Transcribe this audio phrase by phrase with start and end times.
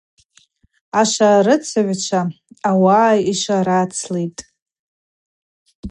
[0.99, 2.21] Ашварацыгӏвчва
[2.69, 4.39] ауаъа йшварацлитӏ.